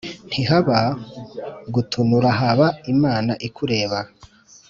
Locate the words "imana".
2.93-3.31